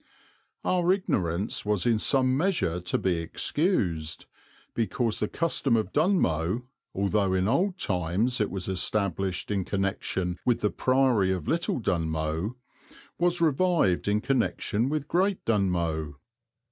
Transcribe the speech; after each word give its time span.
Our 0.65 0.91
ignorance 0.93 1.63
was 1.63 1.85
in 1.85 1.99
some 1.99 2.35
measure 2.35 2.81
to 2.81 2.97
be 2.97 3.17
excused, 3.17 4.25
because 4.73 5.19
the 5.19 5.27
custom 5.27 5.77
of 5.77 5.93
Dunmow, 5.93 6.63
although 6.95 7.33
in 7.35 7.47
old 7.47 7.77
times 7.77 8.41
it 8.41 8.49
was 8.49 8.67
established 8.67 9.51
in 9.51 9.63
connection 9.63 10.39
with 10.43 10.61
the 10.61 10.71
Priory 10.71 11.29
of 11.31 11.47
Little 11.47 11.79
Dunmow, 11.79 12.55
was 13.19 13.41
revived 13.41 14.07
in 14.07 14.21
connection 14.21 14.89
with 14.89 15.07
Great 15.07 15.45
Dunmow. 15.45 16.15